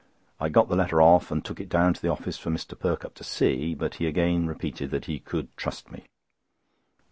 I 0.39 0.49
got 0.49 0.67
the 0.67 0.75
letter 0.75 0.99
off, 0.99 1.29
and 1.29 1.45
took 1.45 1.59
it 1.59 1.69
down 1.69 1.93
to 1.93 2.01
the 2.01 2.09
office 2.09 2.35
for 2.35 2.49
Mr. 2.49 2.73
Perkupp 2.75 3.13
to 3.13 3.23
see, 3.23 3.75
but 3.75 3.93
he 4.01 4.07
again 4.07 4.47
repeated 4.47 4.89
that 4.89 5.05
he 5.05 5.19
could 5.19 5.55
trust 5.57 5.91
me. 5.91 6.05